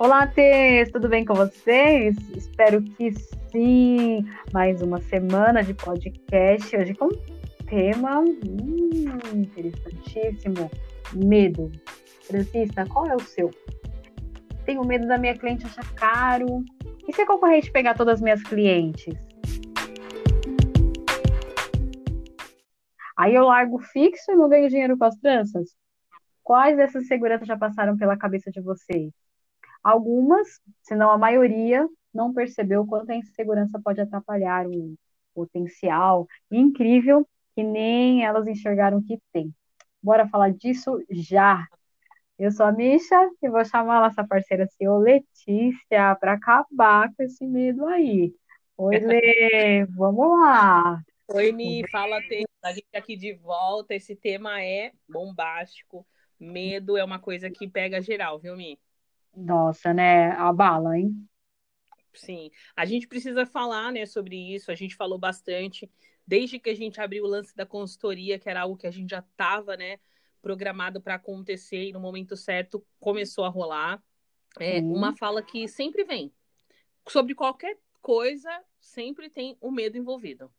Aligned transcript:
Olá, 0.00 0.28
Tês, 0.28 0.92
tudo 0.92 1.08
bem 1.08 1.24
com 1.24 1.34
vocês? 1.34 2.16
Espero 2.36 2.80
que 2.80 3.10
sim. 3.50 4.24
Mais 4.52 4.80
uma 4.80 5.00
semana 5.00 5.60
de 5.60 5.74
podcast, 5.74 6.76
hoje 6.76 6.94
com 6.94 7.08
tema 7.68 8.20
hum, 8.20 9.08
interessantíssimo: 9.34 10.70
medo. 11.12 11.72
Francista, 12.22 12.86
qual 12.86 13.08
é 13.08 13.16
o 13.16 13.20
seu? 13.20 13.50
Tenho 14.64 14.84
medo 14.84 15.08
da 15.08 15.18
minha 15.18 15.36
cliente 15.36 15.66
achar 15.66 15.92
caro. 15.94 16.64
E 17.08 17.12
se 17.12 17.22
a 17.22 17.26
concorrente 17.26 17.72
pegar 17.72 17.94
todas 17.94 18.14
as 18.14 18.20
minhas 18.20 18.40
clientes? 18.44 19.12
Aí 23.16 23.34
eu 23.34 23.46
largo 23.46 23.80
fixo 23.80 24.30
e 24.30 24.36
não 24.36 24.48
ganho 24.48 24.68
dinheiro 24.68 24.96
com 24.96 25.04
as 25.06 25.16
tranças? 25.16 25.76
Quais 26.44 26.76
dessas 26.76 27.08
seguranças 27.08 27.48
já 27.48 27.58
passaram 27.58 27.96
pela 27.96 28.16
cabeça 28.16 28.48
de 28.52 28.60
vocês? 28.60 29.12
Algumas, 29.82 30.48
se 30.82 30.94
não 30.94 31.10
a 31.10 31.18
maioria, 31.18 31.88
não 32.12 32.32
percebeu 32.32 32.86
quanto 32.86 33.10
a 33.10 33.16
insegurança 33.16 33.80
pode 33.82 34.00
atrapalhar 34.00 34.66
um 34.66 34.96
potencial 35.34 36.26
incrível 36.50 37.26
que 37.54 37.62
nem 37.62 38.24
elas 38.24 38.46
enxergaram 38.46 39.02
que 39.02 39.18
tem. 39.32 39.54
Bora 40.02 40.28
falar 40.28 40.52
disso 40.52 41.02
já. 41.10 41.66
Eu 42.38 42.52
sou 42.52 42.66
a 42.66 42.72
Misha 42.72 43.28
e 43.42 43.48
vou 43.48 43.64
chamar 43.64 43.98
a 43.98 44.08
nossa 44.08 44.24
parceira 44.24 44.66
CEO 44.68 44.98
Letícia 44.98 46.14
para 46.20 46.34
acabar 46.34 47.12
com 47.14 47.22
esse 47.24 47.44
medo 47.44 47.86
aí. 47.86 48.32
Oi, 48.76 48.98
Lê, 49.02 49.84
vamos 49.86 50.40
lá. 50.40 51.02
Oi, 51.26 51.50
Mi, 51.50 51.82
fala, 51.90 52.18
a 52.62 52.72
gente 52.72 52.86
aqui 52.94 53.16
de 53.16 53.34
volta. 53.34 53.94
Esse 53.94 54.14
tema 54.14 54.62
é 54.62 54.92
bombástico. 55.08 56.06
Medo 56.38 56.96
é 56.96 57.02
uma 57.02 57.18
coisa 57.18 57.50
que 57.50 57.66
pega 57.66 58.00
geral, 58.00 58.38
viu, 58.38 58.56
Mi? 58.56 58.78
Nossa, 59.34 59.94
né? 59.94 60.32
A 60.32 60.52
bala, 60.52 60.98
hein? 60.98 61.28
Sim. 62.14 62.50
A 62.76 62.84
gente 62.84 63.06
precisa 63.06 63.46
falar, 63.46 63.92
né, 63.92 64.04
sobre 64.06 64.36
isso. 64.54 64.70
A 64.70 64.74
gente 64.74 64.96
falou 64.96 65.18
bastante 65.18 65.90
desde 66.26 66.58
que 66.58 66.68
a 66.68 66.74
gente 66.74 67.00
abriu 67.00 67.24
o 67.24 67.28
lance 67.28 67.56
da 67.56 67.64
consultoria, 67.64 68.38
que 68.38 68.50
era 68.50 68.60
algo 68.60 68.76
que 68.76 68.86
a 68.86 68.90
gente 68.90 69.10
já 69.10 69.20
estava, 69.20 69.76
né, 69.76 69.98
programado 70.42 71.00
para 71.00 71.14
acontecer 71.14 71.88
e 71.88 71.92
no 71.92 72.00
momento 72.00 72.36
certo 72.36 72.84
começou 73.00 73.44
a 73.44 73.48
rolar. 73.48 74.02
É 74.60 74.80
uma 74.80 75.16
fala 75.16 75.42
que 75.42 75.66
sempre 75.68 76.04
vem. 76.04 76.32
Sobre 77.08 77.34
qualquer 77.34 77.78
coisa, 78.02 78.50
sempre 78.80 79.30
tem 79.30 79.56
o 79.60 79.70
medo 79.70 79.96
envolvido. 79.96 80.52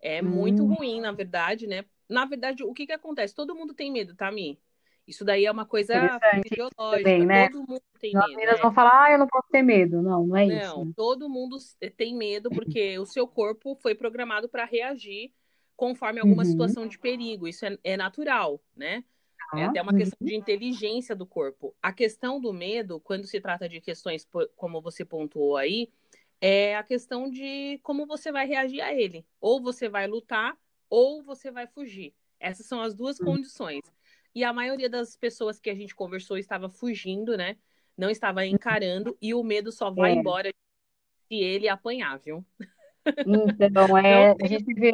É 0.00 0.20
muito 0.20 0.64
hum. 0.64 0.74
ruim, 0.74 1.00
na 1.00 1.12
verdade, 1.12 1.66
né? 1.66 1.84
Na 2.08 2.24
verdade, 2.24 2.62
o 2.62 2.72
que 2.72 2.86
que 2.86 2.92
acontece? 2.92 3.34
Todo 3.34 3.54
mundo 3.54 3.74
tem 3.74 3.90
medo, 3.90 4.14
tá, 4.14 4.30
Mi? 4.30 4.58
Isso 5.08 5.24
daí 5.24 5.46
é 5.46 5.50
uma 5.50 5.64
coisa 5.64 5.94
biológica. 6.50 6.70
Também, 6.76 7.24
né? 7.24 7.48
Todo 7.48 7.66
mundo 7.66 7.82
tem 7.98 8.14
As 8.14 8.28
medo. 8.28 8.50
As 8.50 8.56
né? 8.56 8.62
vão 8.62 8.72
falar, 8.74 9.04
ah, 9.04 9.12
eu 9.12 9.18
não 9.18 9.26
posso 9.26 9.48
ter 9.50 9.62
medo. 9.62 10.02
Não, 10.02 10.26
não 10.26 10.36
é 10.36 10.44
não, 10.44 10.56
isso. 10.56 10.76
Não, 10.76 10.84
né? 10.84 10.92
todo 10.94 11.28
mundo 11.30 11.56
tem 11.96 12.14
medo 12.14 12.50
porque 12.50 12.98
o 12.98 13.06
seu 13.06 13.26
corpo 13.26 13.74
foi 13.76 13.94
programado 13.94 14.50
para 14.50 14.66
reagir 14.66 15.32
conforme 15.74 16.20
alguma 16.20 16.42
uhum. 16.42 16.50
situação 16.50 16.86
de 16.86 16.98
perigo. 16.98 17.48
Isso 17.48 17.64
é, 17.64 17.78
é 17.82 17.96
natural, 17.96 18.60
né? 18.76 19.02
É 19.54 19.64
até 19.64 19.80
uma 19.80 19.96
questão 19.96 20.18
de 20.20 20.34
inteligência 20.34 21.16
do 21.16 21.24
corpo. 21.24 21.74
A 21.80 21.90
questão 21.90 22.38
do 22.38 22.52
medo, 22.52 23.00
quando 23.00 23.26
se 23.26 23.40
trata 23.40 23.66
de 23.66 23.80
questões 23.80 24.28
como 24.54 24.82
você 24.82 25.06
pontuou 25.06 25.56
aí, 25.56 25.90
é 26.38 26.76
a 26.76 26.82
questão 26.82 27.30
de 27.30 27.80
como 27.82 28.06
você 28.06 28.30
vai 28.30 28.46
reagir 28.46 28.82
a 28.82 28.92
ele. 28.92 29.24
Ou 29.40 29.58
você 29.62 29.88
vai 29.88 30.06
lutar, 30.06 30.54
ou 30.90 31.22
você 31.22 31.50
vai 31.50 31.66
fugir. 31.66 32.12
Essas 32.38 32.66
são 32.66 32.82
as 32.82 32.94
duas 32.94 33.18
condições. 33.18 33.80
E 34.38 34.44
a 34.44 34.52
maioria 34.52 34.88
das 34.88 35.16
pessoas 35.16 35.58
que 35.58 35.68
a 35.68 35.74
gente 35.74 35.96
conversou 35.96 36.38
estava 36.38 36.68
fugindo, 36.68 37.36
né? 37.36 37.56
Não 37.96 38.08
estava 38.08 38.46
encarando, 38.46 39.18
e 39.20 39.34
o 39.34 39.42
medo 39.42 39.72
só 39.72 39.90
vai 39.90 40.12
é. 40.12 40.14
embora 40.14 40.54
se 41.26 41.34
ele 41.34 41.68
apanhar, 41.68 42.20
viu? 42.20 42.46
Então, 43.58 43.98
é, 43.98 44.36
a 44.40 44.46
gente 44.46 44.72
vê 44.78 44.92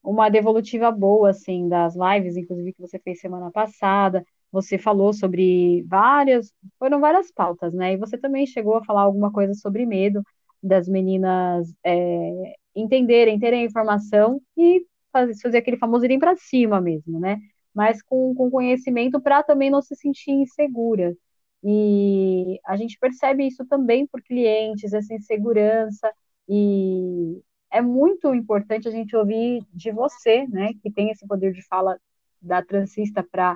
uma 0.00 0.28
devolutiva 0.28 0.92
boa, 0.92 1.30
assim, 1.30 1.68
das 1.68 1.96
lives, 1.96 2.36
inclusive, 2.36 2.72
que 2.72 2.80
você 2.80 3.00
fez 3.00 3.18
semana 3.18 3.50
passada. 3.50 4.24
Você 4.52 4.78
falou 4.78 5.12
sobre 5.12 5.82
várias, 5.88 6.54
foram 6.78 7.00
várias 7.00 7.32
pautas, 7.32 7.74
né? 7.74 7.94
E 7.94 7.96
você 7.96 8.16
também 8.16 8.46
chegou 8.46 8.76
a 8.76 8.84
falar 8.84 9.00
alguma 9.00 9.32
coisa 9.32 9.54
sobre 9.54 9.84
medo 9.84 10.22
das 10.62 10.86
meninas 10.86 11.74
é, 11.84 12.54
entenderem, 12.76 13.40
terem 13.40 13.62
a 13.62 13.66
informação 13.66 14.40
e 14.56 14.86
fazer, 15.12 15.34
fazer 15.42 15.58
aquele 15.58 15.78
famoso 15.78 16.04
irem 16.04 16.20
para 16.20 16.36
cima 16.36 16.80
mesmo, 16.80 17.18
né? 17.18 17.40
Mas 17.76 18.02
com, 18.02 18.34
com 18.34 18.50
conhecimento 18.50 19.20
para 19.20 19.42
também 19.42 19.68
não 19.68 19.82
se 19.82 19.94
sentir 19.94 20.30
insegura. 20.30 21.14
E 21.62 22.58
a 22.64 22.74
gente 22.74 22.98
percebe 22.98 23.46
isso 23.46 23.66
também 23.66 24.06
por 24.06 24.22
clientes, 24.22 24.94
essa 24.94 25.12
insegurança, 25.12 26.10
e 26.48 27.42
é 27.70 27.82
muito 27.82 28.34
importante 28.34 28.88
a 28.88 28.90
gente 28.90 29.14
ouvir 29.14 29.62
de 29.74 29.90
você, 29.90 30.46
né, 30.46 30.70
que 30.82 30.90
tem 30.90 31.10
esse 31.10 31.26
poder 31.26 31.52
de 31.52 31.60
fala 31.66 31.98
da 32.40 32.62
transista 32.62 33.22
para 33.22 33.54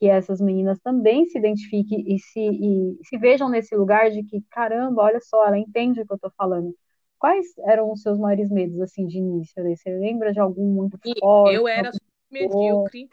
que 0.00 0.08
essas 0.08 0.40
meninas 0.40 0.80
também 0.80 1.26
se 1.26 1.38
identifiquem 1.38 2.04
e 2.08 2.18
se, 2.18 2.40
e 2.40 2.98
se 3.04 3.16
vejam 3.16 3.48
nesse 3.48 3.76
lugar 3.76 4.10
de 4.10 4.24
que, 4.24 4.42
caramba, 4.50 5.02
olha 5.02 5.20
só, 5.20 5.46
ela 5.46 5.58
entende 5.58 6.00
o 6.00 6.06
que 6.06 6.12
eu 6.12 6.16
estou 6.16 6.32
falando. 6.36 6.74
Quais 7.16 7.46
eram 7.58 7.92
os 7.92 8.02
seus 8.02 8.18
maiores 8.18 8.50
medos, 8.50 8.80
assim, 8.80 9.06
de 9.06 9.18
início? 9.18 9.62
Né? 9.62 9.76
Você 9.76 9.96
lembra 9.96 10.32
de 10.32 10.40
algum 10.40 10.74
muito 10.74 10.98
forte? 11.20 11.54
Eu 11.54 11.68
era 11.68 11.92
medíocre. 12.28 13.08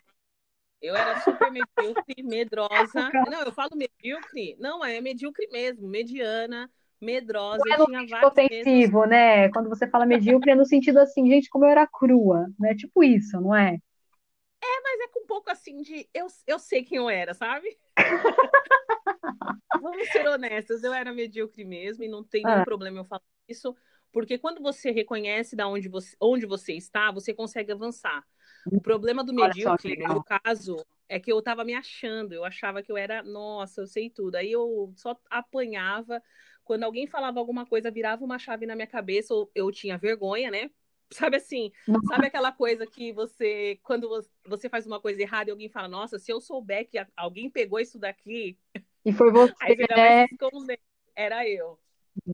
Eu 0.81 0.95
era 0.95 1.19
super 1.21 1.51
medíocre, 1.51 2.15
medrosa. 2.23 3.11
Não, 3.29 3.41
eu 3.43 3.51
falo 3.51 3.71
medíocre. 3.75 4.55
Não, 4.59 4.83
é 4.83 5.01
medíocre 5.01 5.47
mesmo, 5.51 5.87
mediana, 5.87 6.69
medrosa. 7.01 7.63
Não 7.65 7.73
é 7.73 7.77
no 7.77 7.85
sentido 7.85 8.27
ofensivo, 8.27 9.05
né? 9.05 9.49
Quando 9.49 9.69
você 9.69 9.87
fala 9.87 10.05
medíocre, 10.05 10.51
é 10.51 10.55
no 10.55 10.65
sentido 10.65 10.99
assim, 10.99 11.27
gente, 11.27 11.49
como 11.49 11.65
eu 11.65 11.69
era 11.69 11.85
crua, 11.85 12.47
né? 12.57 12.75
Tipo 12.75 13.03
isso, 13.03 13.39
não 13.41 13.55
é? 13.55 13.77
É, 14.61 14.81
mas 14.81 14.99
é 15.01 15.07
com 15.07 15.23
um 15.23 15.27
pouco 15.27 15.49
assim 15.49 15.81
de. 15.81 16.07
Eu, 16.13 16.27
eu 16.47 16.59
sei 16.59 16.83
quem 16.83 16.97
eu 16.97 17.09
era, 17.09 17.33
sabe? 17.33 17.77
Vamos 19.81 20.09
ser 20.09 20.27
honestas, 20.27 20.83
eu 20.83 20.93
era 20.93 21.13
medíocre 21.13 21.63
mesmo 21.63 22.03
e 22.03 22.09
não 22.09 22.23
tem 22.23 22.43
nenhum 22.43 22.61
ah. 22.61 22.65
problema 22.65 22.99
eu 22.99 23.05
falar 23.05 23.21
isso, 23.47 23.75
porque 24.11 24.37
quando 24.37 24.61
você 24.61 24.91
reconhece 24.91 25.55
da 25.55 25.67
onde 25.67 25.87
você, 25.87 26.15
onde 26.19 26.45
você 26.45 26.73
está, 26.73 27.11
você 27.11 27.33
consegue 27.33 27.71
avançar. 27.71 28.23
O 28.71 28.81
problema 28.81 29.23
do 29.23 29.33
medíocre, 29.33 29.95
no 29.97 30.07
meu 30.07 30.23
caso, 30.23 30.85
é 31.07 31.19
que 31.19 31.31
eu 31.31 31.41
tava 31.41 31.63
me 31.63 31.73
achando, 31.73 32.33
eu 32.33 32.45
achava 32.45 32.83
que 32.83 32.91
eu 32.91 32.97
era, 32.97 33.23
nossa, 33.23 33.81
eu 33.81 33.87
sei 33.87 34.09
tudo. 34.09 34.35
Aí 34.35 34.51
eu 34.51 34.93
só 34.95 35.17
apanhava. 35.29 36.21
Quando 36.63 36.83
alguém 36.83 37.07
falava 37.07 37.39
alguma 37.39 37.65
coisa, 37.65 37.89
virava 37.89 38.23
uma 38.23 38.37
chave 38.37 38.65
na 38.65 38.75
minha 38.75 38.87
cabeça, 38.87 39.33
ou 39.33 39.49
eu 39.55 39.71
tinha 39.71 39.97
vergonha, 39.97 40.51
né? 40.51 40.69
Sabe 41.11 41.37
assim, 41.37 41.71
sabe 42.07 42.27
aquela 42.27 42.51
coisa 42.51 42.85
que 42.85 43.11
você, 43.11 43.79
quando 43.81 44.07
você 44.45 44.69
faz 44.69 44.85
uma 44.85 44.99
coisa 44.99 45.19
errada 45.19 45.49
e 45.49 45.51
alguém 45.51 45.67
fala, 45.67 45.87
nossa, 45.87 46.19
se 46.19 46.31
eu 46.31 46.39
souber 46.39 46.87
que 46.87 47.03
alguém 47.17 47.49
pegou 47.49 47.79
isso 47.79 47.97
daqui. 47.97 48.55
E 49.03 49.11
foi 49.11 49.31
você, 49.33 49.55
aí 49.59 49.75
né? 49.97 50.27
Era 51.15 51.49
eu. 51.49 51.79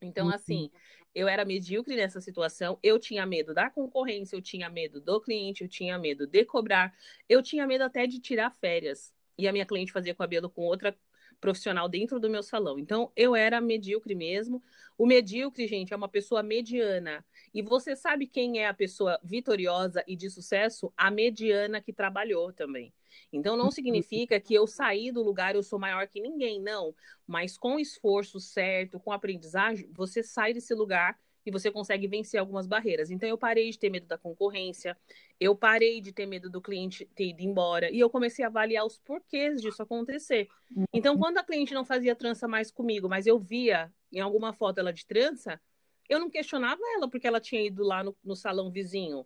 Então, 0.02 0.30
assim, 0.30 0.70
eu 1.16 1.28
era 1.30 1.46
medíocre 1.46 1.96
nessa 1.96 2.20
situação, 2.20 2.78
eu 2.84 3.00
tinha 3.00 3.26
medo 3.26 3.54
da 3.54 3.70
concorrência, 3.70 4.36
eu 4.36 4.42
tinha 4.42 4.70
medo 4.70 5.00
do 5.00 5.22
cliente, 5.22 5.64
eu 5.64 5.70
tinha 5.70 5.98
medo 5.98 6.28
de 6.28 6.44
cobrar, 6.44 6.94
eu 7.30 7.42
tinha 7.42 7.66
medo 7.66 7.86
até 7.86 8.06
de 8.06 8.20
tirar 8.20 8.52
férias. 8.52 9.14
E 9.38 9.48
a 9.48 9.54
minha 9.54 9.66
cliente 9.66 9.92
fazia 9.92 10.14
cabelo 10.14 10.50
com 10.50 10.64
outra 10.64 10.96
profissional 11.40 11.88
dentro 11.88 12.20
do 12.20 12.30
meu 12.30 12.44
salão. 12.44 12.80
Então, 12.80 13.12
eu 13.16 13.36
era 13.36 13.60
medíocre 13.62 14.16
mesmo. 14.16 14.62
O 14.98 15.06
medíocre, 15.06 15.68
gente, 15.68 15.94
é 15.94 15.96
uma 15.96 16.08
pessoa 16.08 16.42
mediana. 16.42 17.26
E 17.54 17.62
você 17.62 17.96
sabe 17.96 18.28
quem 18.28 18.60
é 18.60 18.68
a 18.68 18.74
pessoa 18.74 19.20
vitoriosa 19.24 20.04
e 20.08 20.16
de 20.16 20.30
sucesso? 20.30 20.92
A 20.98 21.12
mediana 21.12 21.82
que 21.82 21.94
trabalhou 21.94 22.52
também. 22.54 22.94
Então, 23.32 23.58
não 23.58 23.72
significa 23.72 24.40
que 24.40 24.54
eu 24.54 24.68
saí 24.68 25.12
do 25.12 25.22
lugar, 25.22 25.56
eu 25.56 25.64
sou 25.64 25.80
maior 25.80 26.08
que 26.08 26.22
ninguém, 26.22 26.62
não. 26.62 26.96
Mas 27.28 27.58
com 27.58 27.80
esforço 27.80 28.40
certo, 28.40 29.00
com 29.00 29.12
aprendizagem, 29.12 29.90
você 29.94 30.24
sai 30.24 30.54
desse 30.54 30.74
lugar 30.74 31.18
e 31.46 31.52
você 31.52 31.70
consegue 31.70 32.08
vencer 32.08 32.40
algumas 32.40 32.66
barreiras. 32.66 33.12
Então, 33.12 33.30
eu 33.30 33.38
parei 33.38 33.70
de 33.70 33.78
ter 33.78 33.90
medo 33.90 34.08
da 34.08 34.18
concorrência, 34.18 34.98
eu 35.40 35.56
parei 35.56 36.02
de 36.02 36.12
ter 36.12 36.26
medo 36.26 36.50
do 36.50 36.62
cliente 36.62 37.06
ter 37.14 37.28
ido 37.28 37.42
embora, 37.42 37.92
e 37.92 38.00
eu 38.00 38.10
comecei 38.10 38.44
a 38.44 38.48
avaliar 38.48 38.86
os 38.86 38.98
porquês 38.98 39.62
disso 39.62 39.82
acontecer. 39.84 40.48
Então, 40.92 41.14
uhum. 41.14 41.20
quando 41.20 41.38
a 41.38 41.44
cliente 41.44 41.74
não 41.74 41.86
fazia 41.86 42.16
trança 42.16 42.48
mais 42.48 42.72
comigo, 42.72 43.08
mas 43.08 43.28
eu 43.28 43.38
via 43.38 43.94
em 44.12 44.20
alguma 44.20 44.54
foto 44.54 44.80
ela 44.80 44.92
de 44.92 45.06
trança, 45.06 45.62
eu 46.10 46.20
não 46.20 46.30
questionava 46.30 46.82
ela 46.96 47.10
porque 47.10 47.28
ela 47.28 47.40
tinha 47.40 47.62
ido 47.62 47.84
lá 47.84 48.04
no, 48.04 48.16
no 48.24 48.36
salão 48.36 48.72
vizinho. 48.72 49.26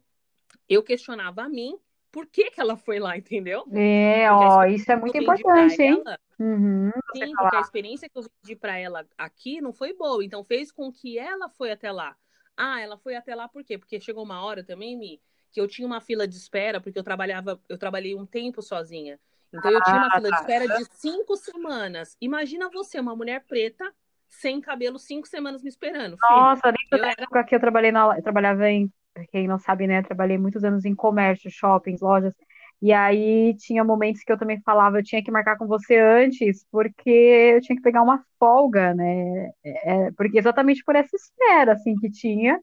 Eu 0.68 0.84
questionava 0.84 1.44
a 1.44 1.50
mim 1.50 1.78
por 2.12 2.26
que, 2.26 2.52
que 2.52 2.60
ela 2.60 2.76
foi 2.76 3.00
lá, 3.00 3.18
entendeu? 3.18 3.66
É, 3.74 4.32
ó, 4.32 4.66
isso 4.66 4.92
é 4.92 4.96
muito 4.96 5.18
importante, 5.18 5.82
hein? 5.82 6.02
Ela, 6.06 6.20
uhum, 6.40 6.92
sim, 7.16 7.34
porque 7.36 7.56
a 7.56 7.62
experiência 7.62 8.10
que 8.10 8.18
eu 8.18 8.24
vendi 8.44 8.56
para 8.56 8.78
ela 8.78 9.06
aqui 9.18 9.62
não 9.62 9.72
foi 9.72 9.94
boa, 9.94 10.24
então 10.24 10.44
fez 10.44 10.72
com 10.72 10.92
que 10.92 11.18
ela 11.18 11.50
foi 11.50 11.72
até 11.72 11.92
lá. 11.92 12.16
Ah, 12.58 12.82
ela 12.82 12.98
foi 12.98 13.16
até 13.16 13.34
lá 13.36 13.48
por 13.48 13.64
quê? 13.64 13.78
Porque 13.78 14.00
chegou 14.00 14.24
uma 14.24 14.44
hora 14.44 14.64
também, 14.64 14.98
Mi, 14.98 15.22
que 15.52 15.62
eu 15.62 15.68
tinha 15.68 15.88
uma 15.88 16.02
fila 16.02 16.28
de 16.28 16.36
espera, 16.36 16.82
porque 16.82 17.00
eu 17.00 17.04
trabalhava, 17.04 17.60
eu 17.70 17.78
trabalhei 17.78 18.16
um 18.16 18.26
tempo 18.26 18.62
sozinha. 18.62 19.20
Então 19.54 19.72
eu 19.72 19.82
tinha 19.82 19.96
uma 19.96 20.08
ah, 20.08 20.16
fila 20.16 20.30
de 20.30 20.36
tá. 20.36 20.42
espera 20.42 20.68
de 20.68 20.86
cinco 20.92 21.36
semanas. 21.36 22.18
Imagina 22.22 22.70
você, 22.70 23.00
uma 23.00 23.16
mulher 23.16 23.44
preta, 23.48 23.92
sem 24.28 24.62
cabelo, 24.62 25.00
cinco 25.00 25.28
semanas 25.28 25.64
me 25.64 25.70
esperando. 25.70 26.18
Filho. 26.18 26.30
Nossa, 26.30 26.72
nem 26.72 27.02
na 27.02 27.12
época 27.12 27.40
era... 27.40 27.48
que 27.48 27.56
eu 27.56 27.60
trabalhei 27.60 27.92
na, 27.92 28.16
eu 28.16 28.22
trabalhava 28.22 28.70
em, 28.70 28.92
quem 29.28 29.48
não 29.48 29.60
sabe, 29.60 29.88
né? 29.88 30.02
Trabalhei 30.02 30.38
muitos 30.38 30.64
anos 30.64 30.86
em 30.86 30.96
comércio, 30.96 31.50
shoppings, 31.52 32.02
lojas. 32.02 32.34
E 32.82 32.94
aí 32.94 33.56
tinha 33.58 33.84
momentos 33.84 34.24
que 34.24 34.32
eu 34.32 34.38
também 34.38 34.62
falava, 34.62 35.00
eu 35.00 35.04
tinha 35.04 35.24
que 35.24 35.32
marcar 35.32 35.58
com 35.58 35.68
você 35.68 35.98
antes, 35.98 36.66
porque 36.72 37.10
eu 37.56 37.62
tinha 37.62 37.76
que 37.76 37.82
pegar 37.82 38.02
uma 38.02 38.24
folga, 38.40 38.94
né? 38.94 39.52
É, 39.64 40.08
é 40.08 40.12
porque 40.14 40.38
exatamente 40.40 40.84
por 40.84 40.96
essa 40.96 41.16
espera, 41.16 41.74
assim, 41.74 41.96
que 41.96 42.10
tinha 42.10 42.60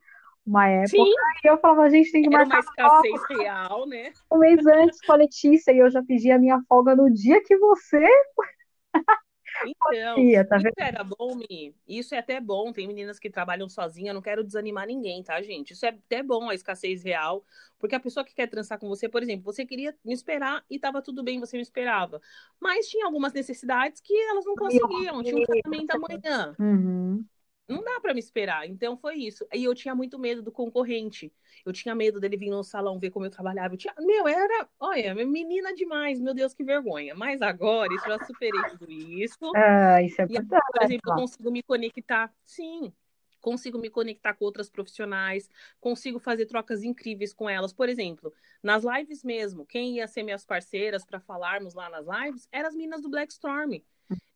uma 0.47 0.69
época, 0.69 0.88
Sim. 0.88 1.05
e 1.44 1.49
eu 1.49 1.58
falava, 1.58 1.82
a 1.82 1.91
gente 1.91 2.11
tem 2.12 2.23
que 2.23 2.29
Era 2.29 2.47
marcar. 2.47 2.61
uma 2.61 2.61
escassez 2.61 3.26
folga. 3.26 3.43
real, 3.43 3.87
né? 3.88 4.12
Um 4.31 4.38
mês 4.38 4.64
antes 4.67 5.00
com 5.05 5.12
a 5.12 5.17
Letícia, 5.17 5.73
e 5.73 5.79
eu 5.79 5.91
já 5.91 6.02
pedi 6.02 6.31
a 6.31 6.38
minha 6.38 6.61
folga 6.69 6.94
no 6.97 7.12
dia 7.12 7.43
que 7.43 7.56
você 7.59 8.06
então, 9.64 10.17
tá 10.49 10.56
isso 10.58 10.73
era 10.79 11.05
bom, 11.05 11.35
Mi. 11.35 11.75
Isso 11.87 12.14
é 12.14 12.19
até 12.19 12.41
bom. 12.41 12.73
Tem 12.73 12.87
meninas 12.87 13.19
que 13.19 13.31
trabalham 13.31 13.69
sozinha, 13.69 14.12
não 14.12 14.23
quero 14.23 14.44
desanimar 14.44 14.87
ninguém, 14.87 15.23
tá, 15.23 15.41
gente? 15.43 15.73
Isso 15.73 15.87
é 15.87 15.91
até 15.91 16.23
bom, 16.23 16.49
a 16.49 16.55
escassez 16.55 17.03
real. 17.03 17.44
Porque 17.79 17.94
a 17.94 18.00
pessoa 18.00 18.25
que 18.25 18.35
quer 18.35 18.49
transar 18.49 18.79
com 18.79 18.88
você, 18.88 19.08
por 19.08 19.23
exemplo, 19.23 19.44
você 19.44 19.64
queria 19.64 19.94
me 20.05 20.12
esperar 20.12 20.64
e 20.70 20.79
tava 20.79 21.00
tudo 21.03 21.23
bem, 21.23 21.41
você 21.41 21.56
me 21.56 21.62
esperava. 21.62 22.20
Mas 22.61 22.88
tinha 22.88 23.06
algumas 23.06 23.32
necessidades 23.32 24.00
que 24.00 24.14
elas 24.14 24.44
não 24.44 24.55
conseguiam. 24.55 25.23
Tinha 25.23 25.37
um 25.37 25.44
casamento 25.44 25.91
amanhã. 25.93 26.55
Uhum 26.59 27.25
não 27.68 27.82
dá 27.82 28.00
para 28.00 28.14
me 28.14 28.20
esperar. 28.20 28.68
Então 28.68 28.96
foi 28.96 29.16
isso. 29.16 29.46
E 29.52 29.64
eu 29.64 29.74
tinha 29.74 29.94
muito 29.94 30.18
medo 30.18 30.42
do 30.42 30.52
concorrente. 30.52 31.32
Eu 31.64 31.72
tinha 31.72 31.94
medo 31.94 32.20
dele 32.20 32.36
vir 32.36 32.50
no 32.50 32.62
salão 32.62 32.98
ver 32.98 33.10
como 33.10 33.26
eu 33.26 33.30
trabalhava. 33.30 33.74
Eu 33.74 33.78
tinha... 33.78 33.94
Meu, 33.98 34.28
era, 34.28 34.68
olha, 34.78 35.14
menina 35.14 35.74
demais, 35.74 36.20
meu 36.20 36.34
Deus, 36.34 36.54
que 36.54 36.62
vergonha. 36.62 37.14
Mas 37.14 37.42
agora, 37.42 37.92
isso 37.94 38.06
já 38.06 38.24
superei 38.24 38.62
tudo 38.70 38.90
isso. 38.90 39.52
Ah, 39.54 40.02
isso 40.02 40.20
é 40.22 40.26
e, 40.30 40.38
agora, 40.38 40.62
por 40.72 40.82
exemplo, 40.82 41.12
eu 41.12 41.16
consigo 41.16 41.50
me 41.50 41.62
conectar. 41.62 42.32
Sim, 42.44 42.92
consigo 43.40 43.78
me 43.78 43.88
conectar 43.88 44.34
com 44.34 44.44
outras 44.44 44.68
profissionais, 44.68 45.48
consigo 45.80 46.18
fazer 46.18 46.46
trocas 46.46 46.82
incríveis 46.82 47.32
com 47.32 47.48
elas. 47.48 47.72
Por 47.72 47.88
exemplo, 47.88 48.32
nas 48.62 48.84
lives 48.84 49.22
mesmo, 49.22 49.64
quem 49.64 49.96
ia 49.96 50.08
ser 50.08 50.22
minhas 50.22 50.44
parceiras 50.44 51.04
para 51.04 51.20
falarmos 51.20 51.74
lá 51.74 51.88
nas 51.88 52.04
lives 52.06 52.48
eram 52.50 52.68
as 52.68 52.74
meninas 52.74 53.02
do 53.02 53.08
Black 53.08 53.32
Storm. 53.32 53.80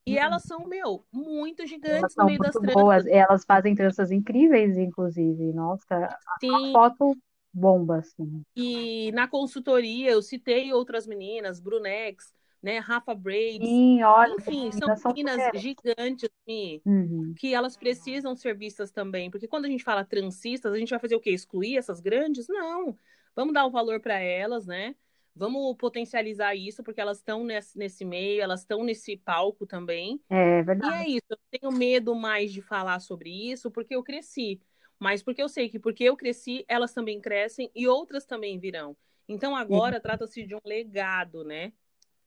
E 0.07 0.19
elas 0.19 0.43
são, 0.43 0.67
meu, 0.67 1.05
muito 1.13 1.67
gigantes 1.67 2.17
no 2.17 2.25
meio 2.25 2.39
das 2.39 2.53
tranças. 2.53 2.75
Boas. 2.75 3.07
Elas 3.07 3.45
fazem 3.45 3.75
tranças 3.75 4.11
incríveis, 4.11 4.77
inclusive. 4.77 5.53
Nossa, 5.53 6.09
Sim. 6.41 6.73
foto 6.73 7.17
bomba, 7.53 7.99
assim. 7.99 8.43
E 8.57 9.11
na 9.13 9.29
consultoria 9.29 10.11
eu 10.11 10.23
citei 10.23 10.73
outras 10.73 11.07
meninas, 11.07 11.61
Brunex, 11.61 12.33
né, 12.63 12.79
Rafa 12.79 13.15
Braids. 13.15 13.69
Sim, 13.69 14.03
olha, 14.03 14.35
enfim, 14.35 14.71
são, 14.73 15.13
meninas 15.13 15.41
gigantes 15.61 16.29
assim, 16.43 16.81
uhum. 16.85 17.35
que 17.37 17.55
elas 17.55 17.77
precisam 17.77 18.37
ser 18.37 18.57
vistas 18.57 18.91
também, 18.91 19.31
porque 19.31 19.49
quando 19.49 19.65
a 19.65 19.69
gente 19.69 19.83
fala 19.83 20.05
transistas, 20.05 20.73
a 20.73 20.77
gente 20.77 20.91
vai 20.91 20.99
fazer 20.99 21.17
o 21.17 21.21
quê? 21.21 21.31
Excluir 21.31 21.77
essas 21.77 22.01
grandes? 22.01 22.47
Não. 22.49 22.97
Vamos 23.35 23.55
dar 23.55 23.67
o 23.67 23.71
valor 23.71 24.01
para 24.01 24.19
elas, 24.19 24.67
né? 24.67 24.95
Vamos 25.35 25.77
potencializar 25.77 26.55
isso, 26.55 26.83
porque 26.83 27.01
elas 27.01 27.19
estão 27.19 27.45
nesse, 27.45 27.79
nesse 27.79 28.05
meio, 28.05 28.43
elas 28.43 28.61
estão 28.61 28.83
nesse 28.83 29.17
palco 29.17 29.67
também. 29.67 30.21
É 30.29 30.63
verdade. 30.63 30.95
E 30.95 30.99
é 30.99 31.09
isso, 31.17 31.27
eu 31.31 31.39
tenho 31.51 31.73
medo 31.73 32.15
mais 32.15 32.53
de 32.53 32.61
falar 32.61 33.01
sobre 33.01 33.31
isso, 33.51 33.71
porque 33.71 33.95
eu 33.95 34.03
cresci. 34.03 34.61
Mas 34.99 35.23
porque 35.23 35.43
eu 35.43 35.49
sei 35.49 35.69
que 35.69 35.79
porque 35.79 36.05
eu 36.05 36.17
cresci, 36.17 36.65
elas 36.69 36.93
também 36.93 37.21
crescem 37.21 37.71
e 37.75 37.89
outras 37.89 38.27
também 38.27 38.59
virão. 38.59 38.97
Então 39.27 39.57
agora 39.57 39.97
uhum. 39.97 40.03
trata-se 40.03 40.45
de 40.45 40.55
um 40.55 40.61
legado, 40.65 41.45
né? 41.45 41.73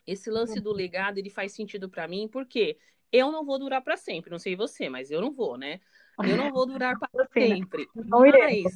Esse 0.08 0.30
lance 0.30 0.60
do 0.60 0.72
legado, 0.72 1.18
ele 1.18 1.30
faz 1.30 1.54
sentido 1.54 1.90
para 1.90 2.08
mim, 2.08 2.28
porque 2.28 2.78
eu 3.12 3.32
não 3.32 3.46
vou 3.46 3.60
durar 3.60 3.82
para 3.82 3.96
sempre, 3.96 4.32
não 4.32 4.40
sei 4.40 4.56
você, 4.56 4.90
mas 4.90 5.12
eu 5.12 5.22
não 5.22 5.32
vou, 5.32 5.58
né? 5.58 5.80
Eu 6.20 6.36
não 6.36 6.52
vou 6.52 6.66
durar 6.66 6.98
para 7.00 7.28
sempre. 7.32 7.88
Não 7.96 8.20
mas 8.20 8.74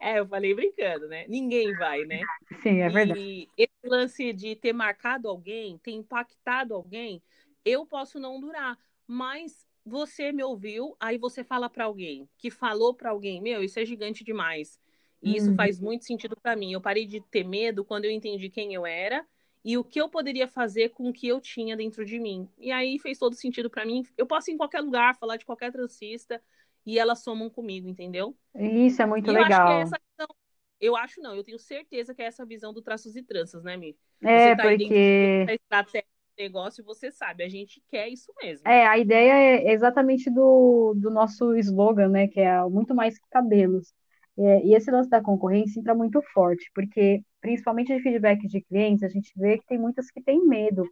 é, 0.00 0.18
eu 0.18 0.26
falei 0.26 0.54
brincando, 0.54 1.08
né? 1.08 1.26
Ninguém 1.28 1.74
vai, 1.76 2.04
né? 2.04 2.20
Sim, 2.62 2.80
é 2.80 2.88
verdade. 2.88 3.20
E 3.20 3.48
esse 3.56 3.86
lance 3.86 4.32
de 4.32 4.56
ter 4.56 4.72
marcado 4.72 5.28
alguém, 5.28 5.78
ter 5.78 5.92
impactado 5.92 6.74
alguém, 6.74 7.22
eu 7.64 7.86
posso 7.86 8.18
não 8.18 8.40
durar, 8.40 8.78
mas 9.06 9.66
você 9.84 10.32
me 10.32 10.42
ouviu, 10.42 10.96
aí 11.00 11.18
você 11.18 11.42
fala 11.42 11.68
para 11.68 11.84
alguém, 11.84 12.28
que 12.38 12.50
falou 12.50 12.94
para 12.94 13.10
alguém, 13.10 13.40
meu, 13.40 13.62
isso 13.62 13.78
é 13.78 13.84
gigante 13.84 14.24
demais. 14.24 14.78
E 15.22 15.36
isso 15.36 15.50
uhum. 15.50 15.56
faz 15.56 15.78
muito 15.78 16.04
sentido 16.04 16.36
para 16.40 16.56
mim. 16.56 16.72
Eu 16.72 16.80
parei 16.80 17.06
de 17.06 17.20
ter 17.20 17.44
medo 17.44 17.84
quando 17.84 18.04
eu 18.04 18.10
entendi 18.10 18.50
quem 18.50 18.74
eu 18.74 18.84
era 18.84 19.24
e 19.64 19.78
o 19.78 19.84
que 19.84 20.00
eu 20.00 20.08
poderia 20.08 20.48
fazer 20.48 20.88
com 20.90 21.08
o 21.08 21.12
que 21.12 21.28
eu 21.28 21.40
tinha 21.40 21.76
dentro 21.76 22.04
de 22.04 22.18
mim. 22.18 22.48
E 22.58 22.72
aí 22.72 22.98
fez 22.98 23.18
todo 23.18 23.36
sentido 23.36 23.70
para 23.70 23.86
mim. 23.86 24.04
Eu 24.18 24.26
posso 24.26 24.50
ir 24.50 24.54
em 24.54 24.56
qualquer 24.56 24.80
lugar, 24.80 25.16
falar 25.16 25.36
de 25.36 25.44
qualquer 25.44 25.70
transista, 25.70 26.42
e 26.84 26.98
elas 26.98 27.22
somam 27.22 27.48
comigo, 27.48 27.88
entendeu? 27.88 28.36
Isso 28.54 29.00
é 29.02 29.06
muito 29.06 29.30
e 29.30 29.34
legal. 29.34 29.72
Eu 29.72 29.78
acho, 29.78 29.94
é 29.94 29.98
visão, 30.10 30.36
eu 30.80 30.96
acho 30.96 31.20
não, 31.20 31.34
eu 31.34 31.44
tenho 31.44 31.58
certeza 31.58 32.14
que 32.14 32.22
é 32.22 32.26
essa 32.26 32.44
visão 32.44 32.72
do 32.72 32.82
traços 32.82 33.16
e 33.16 33.22
tranças, 33.22 33.62
né, 33.62 33.76
Mi? 33.76 33.96
É, 34.22 34.50
você 34.50 34.56
tá 34.56 34.62
porque... 34.62 35.46
a 35.48 35.54
estratégia 35.54 36.08
do 36.36 36.42
negócio, 36.42 36.84
você 36.84 37.10
sabe, 37.10 37.44
a 37.44 37.48
gente 37.48 37.82
quer 37.90 38.08
isso 38.08 38.32
mesmo. 38.42 38.68
É, 38.68 38.86
a 38.86 38.98
ideia 38.98 39.32
é 39.32 39.72
exatamente 39.72 40.30
do, 40.30 40.94
do 40.96 41.10
nosso 41.10 41.54
slogan, 41.56 42.08
né, 42.08 42.28
que 42.28 42.40
é 42.40 42.62
muito 42.64 42.94
mais 42.94 43.18
que 43.18 43.28
cabelos. 43.30 43.92
É, 44.38 44.64
e 44.64 44.74
esse 44.74 44.90
lance 44.90 45.10
da 45.10 45.20
concorrência 45.20 45.78
entra 45.78 45.94
muito 45.94 46.22
forte, 46.32 46.70
porque 46.74 47.22
principalmente 47.40 47.94
de 47.94 48.02
feedback 48.02 48.46
de 48.46 48.62
clientes, 48.62 49.02
a 49.02 49.08
gente 49.08 49.30
vê 49.36 49.58
que 49.58 49.66
tem 49.66 49.78
muitas 49.78 50.10
que 50.10 50.22
têm 50.22 50.46
medo. 50.46 50.88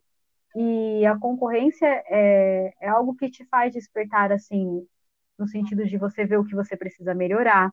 E 0.54 1.06
a 1.06 1.16
concorrência 1.18 1.86
é, 2.08 2.72
é 2.80 2.88
algo 2.88 3.14
que 3.14 3.30
te 3.30 3.44
faz 3.46 3.72
despertar, 3.72 4.32
assim, 4.32 4.84
no 5.40 5.48
sentido 5.48 5.84
de 5.86 5.98
você 5.98 6.24
ver 6.24 6.38
o 6.38 6.44
que 6.44 6.54
você 6.54 6.76
precisa 6.76 7.14
melhorar. 7.14 7.72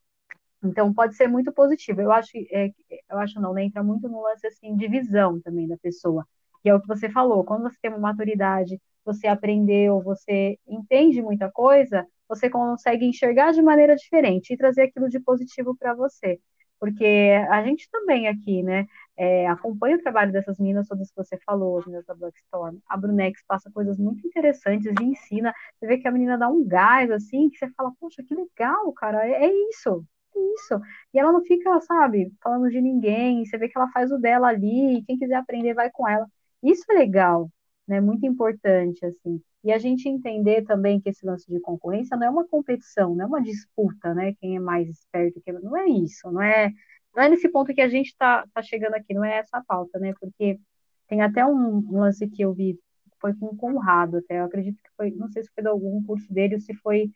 Então, 0.64 0.94
pode 0.94 1.16
ser 1.16 1.28
muito 1.28 1.52
positivo. 1.54 2.02
Eu 2.02 2.12
acho, 2.12 2.32
é, 2.52 2.72
eu 3.10 3.20
acho 3.20 3.40
não, 3.42 3.54
né? 3.54 3.66
Entra 3.66 3.84
muito 3.84 4.10
no 4.10 4.22
lance, 4.24 4.48
assim, 4.48 4.76
de 4.76 4.88
visão 4.88 5.40
também 5.42 5.68
da 5.68 5.78
pessoa. 5.78 6.26
Que 6.64 6.70
é 6.70 6.76
o 6.76 6.82
que 6.82 6.88
você 6.88 7.10
falou, 7.10 7.44
quando 7.46 7.64
você 7.64 7.78
tem 7.82 7.92
uma 7.92 8.00
maturidade, 8.00 8.82
você 9.06 9.28
aprendeu, 9.28 10.02
você 10.02 10.58
entende 10.68 11.22
muita 11.22 11.52
coisa, 11.52 12.06
você 12.28 12.50
consegue 12.50 13.06
enxergar 13.06 13.54
de 13.54 13.62
maneira 13.62 13.96
diferente 13.96 14.54
e 14.54 14.58
trazer 14.58 14.84
aquilo 14.84 15.10
de 15.10 15.20
positivo 15.20 15.76
para 15.78 15.94
você 15.94 16.40
porque 16.80 17.32
a 17.50 17.64
gente 17.64 17.90
também 17.92 18.28
aqui, 18.28 18.64
né, 18.64 18.86
é, 19.18 19.48
acompanha 19.48 19.98
o 19.98 20.02
trabalho 20.02 20.32
dessas 20.32 20.60
meninas, 20.60 20.88
todas 20.88 21.10
que 21.10 21.16
você 21.16 21.38
falou, 21.46 21.80
as 21.80 21.86
meninas 21.86 22.06
da 22.06 22.14
Blackstorm. 22.14 22.78
A 22.88 22.96
Brunex 22.96 23.44
passa 23.48 23.72
coisas 23.72 23.98
muito 23.98 24.26
interessantes 24.28 24.86
e 24.86 25.04
ensina. 25.04 25.54
Você 25.80 25.88
vê 25.88 25.98
que 25.98 26.08
a 26.08 26.12
menina 26.12 26.38
dá 26.38 26.48
um 26.48 26.66
gás, 26.66 27.10
assim, 27.12 27.50
que 27.50 27.58
você 27.58 27.70
fala, 27.72 27.92
poxa, 28.00 28.24
que 28.24 28.36
legal, 28.36 28.94
cara, 28.94 29.28
é, 29.28 29.46
é 29.46 29.70
isso, 29.70 30.06
é 30.36 30.40
isso. 30.40 30.80
E 31.14 31.20
ela 31.20 31.32
não 31.32 31.44
fica, 31.44 31.80
sabe, 31.82 32.32
falando 32.42 32.70
de 32.70 32.80
ninguém, 32.80 33.44
você 33.44 33.58
vê 33.58 33.68
que 33.68 33.78
ela 33.78 33.90
faz 33.92 34.12
o 34.12 34.18
dela 34.20 34.48
ali, 34.48 35.04
quem 35.08 35.18
quiser 35.18 35.36
aprender 35.36 35.74
vai 35.74 35.90
com 35.92 36.08
ela. 36.08 36.28
Isso 36.64 36.84
é 36.92 36.96
legal, 36.96 37.52
né, 37.88 38.00
muito 38.00 38.26
importante, 38.26 39.06
assim. 39.06 39.42
E 39.64 39.72
a 39.72 39.78
gente 39.78 40.08
entender 40.08 40.64
também 40.64 41.00
que 41.02 41.10
esse 41.10 41.26
lance 41.26 41.52
de 41.52 41.60
concorrência 41.60 42.16
não 42.16 42.28
é 42.28 42.30
uma 42.30 42.48
competição, 42.48 43.16
não 43.16 43.26
é 43.26 43.28
uma 43.28 43.42
disputa, 43.42 44.14
né? 44.14 44.34
Quem 44.40 44.56
é 44.56 44.60
mais 44.60 44.88
esperto, 44.88 45.42
quem 45.42 45.54
não 45.56 45.76
é 45.76 45.88
isso, 45.88 46.32
não 46.32 46.42
é, 46.42 46.72
não 47.18 47.24
é 47.24 47.30
nesse 47.30 47.50
ponto 47.50 47.74
que 47.74 47.82
a 47.82 47.90
gente 47.90 48.10
está 48.10 48.46
tá 48.54 48.62
chegando 48.62 48.94
aqui, 48.94 49.12
não 49.14 49.26
é 49.26 49.40
essa 49.40 49.58
a 49.58 49.64
pauta, 49.64 49.98
né? 49.98 50.14
Porque 50.20 50.60
tem 51.08 51.22
até 51.24 51.44
um, 51.44 51.92
lance 51.92 52.30
que 52.30 52.44
eu 52.44 52.54
vi, 52.54 52.80
foi 53.20 53.34
com 53.34 53.48
o 53.48 53.58
Conrado, 53.58 54.18
até 54.18 54.40
eu 54.40 54.46
acredito 54.46 54.78
que 54.84 54.90
foi, 54.96 55.12
não 55.12 55.28
sei 55.30 55.44
se 55.44 55.50
foi 55.52 55.64
de 55.64 55.70
algum 55.70 56.04
curso 56.04 56.32
dele 56.32 56.56
ou 56.56 56.62
se 56.62 56.76
foi 56.76 57.10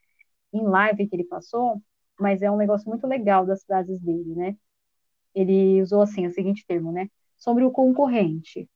em 0.54 0.64
live 0.64 1.08
que 1.08 1.16
ele 1.16 1.26
passou, 1.26 1.82
mas 2.20 2.42
é 2.42 2.50
um 2.50 2.58
negócio 2.58 2.90
muito 2.90 3.06
legal 3.06 3.46
das 3.46 3.64
frases 3.64 4.00
dele, 4.02 4.34
né? 4.36 4.58
Ele 5.36 5.82
usou 5.82 6.02
assim, 6.02 6.26
o 6.28 6.32
seguinte 6.32 6.66
termo, 6.68 6.92
né? 6.92 7.08
Sobre 7.38 7.64
o 7.64 7.72
concorrente. 7.72 8.68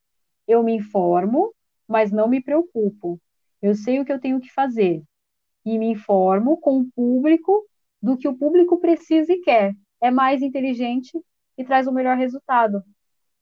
Eu 0.47 0.63
me 0.63 0.75
informo, 0.75 1.55
mas 1.87 2.11
não 2.11 2.27
me 2.27 2.41
preocupo. 2.41 3.19
Eu 3.61 3.73
sei 3.75 3.99
o 3.99 4.05
que 4.05 4.13
eu 4.13 4.19
tenho 4.19 4.39
que 4.39 4.53
fazer 4.53 5.03
e 5.65 5.79
me 5.79 5.87
informo 5.87 6.57
com 6.59 6.81
o 6.81 6.91
público 6.91 7.67
do 8.01 8.17
que 8.17 8.27
o 8.27 8.37
público 8.37 8.79
precisa 8.79 9.33
e 9.33 9.41
quer. 9.41 9.75
É 10.05 10.11
mais 10.11 10.43
inteligente 10.43 11.19
e 11.57 11.65
traz 11.65 11.87
o 11.87 11.91
melhor 11.91 12.15
resultado. 12.15 12.83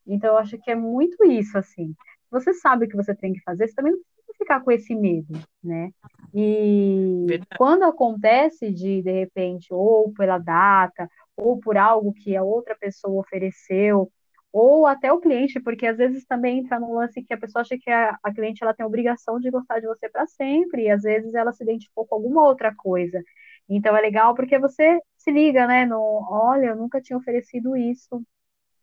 Então, 0.08 0.29
eu 0.29 0.38
acho 0.38 0.58
que 0.60 0.72
é 0.72 0.75
muito 0.75 1.25
isso, 1.25 1.58
assim. 1.58 1.93
Você 2.32 2.53
sabe 2.53 2.86
o 2.86 2.88
que 2.88 2.96
você 2.96 3.13
tem 3.13 3.34
que 3.34 3.41
fazer, 3.41 3.67
você 3.67 3.75
também 3.75 3.91
não 3.91 4.00
precisa 4.00 4.38
ficar 4.38 4.62
com 4.62 4.72
esse 4.72 4.96
medo, 4.96 5.38
né? 5.62 5.91
E 6.34 7.25
Verdade. 7.27 7.58
quando 7.58 7.84
acontece 7.84 8.72
de, 8.72 9.01
de 9.01 9.12
repente, 9.12 9.74
ou 9.74 10.13
pela 10.13 10.38
data, 10.38 11.10
ou 11.36 11.60
por 11.60 11.75
algo 11.75 12.13
que 12.13 12.34
a 12.36 12.43
outra 12.43 12.75
pessoa 12.79 13.20
ofereceu, 13.20 14.10
ou 14.53 14.88
até 14.88 15.12
o 15.12 15.20
cliente, 15.20 15.60
porque 15.60 15.86
às 15.86 15.98
vezes 15.98 16.24
também 16.25 16.60
entra 16.60 16.79
no 16.79 16.93
lance 16.93 17.24
que 17.24 17.34
a 17.34 17.38
pessoa 17.38 17.62
acha 17.62 17.77
que 17.77 17.89
a, 17.89 18.17
a 18.24 18.34
cliente 18.34 18.63
ela 18.63 18.74
tem 18.74 18.86
a 18.86 18.88
obrigação 18.88 19.38
de 19.38 19.51
gostar 19.51 19.82
de 19.82 19.88
você 19.88 20.08
para 20.08 20.25
sempre, 20.27 20.84
e 20.84 20.89
às 20.89 21.01
vezes 21.01 21.34
ela 21.34 21.51
se 21.51 21.63
identificou 21.63 22.05
com 22.05 22.15
alguma 22.15 22.48
outra 22.48 22.74
coisa. 22.74 23.22
Então 23.70 23.96
é 23.96 24.01
legal 24.01 24.36
porque 24.36 24.60
você 24.60 25.00
se 25.17 25.32
liga, 25.32 25.65
né? 25.67 25.86
No, 25.86 25.98
olha, 26.29 26.67
eu 26.67 26.75
nunca 26.75 27.01
tinha 27.01 27.17
oferecido 27.17 27.75
isso. 27.75 28.24